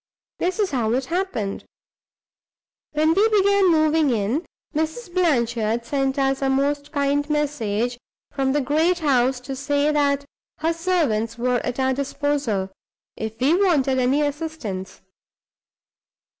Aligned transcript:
This 0.39 0.57
is 0.57 0.71
how 0.71 0.91
it 0.93 1.05
happened. 1.05 1.63
When 2.93 3.13
we 3.13 3.29
began 3.29 3.69
moving 3.69 4.09
in, 4.09 4.47
Mrs. 4.73 5.13
Blanchard 5.13 5.85
sent 5.85 6.17
us 6.17 6.41
a 6.41 6.49
most 6.49 6.91
kind 6.91 7.29
message 7.29 7.99
from 8.31 8.51
the 8.51 8.61
great 8.61 8.97
house 8.97 9.39
to 9.41 9.55
say 9.55 9.91
that 9.91 10.25
her 10.57 10.73
servants 10.73 11.37
were 11.37 11.59
at 11.59 11.79
our 11.79 11.93
disposal, 11.93 12.71
if 13.15 13.39
we 13.39 13.53
wanted 13.63 13.99
any 13.99 14.23
assistance. 14.23 15.01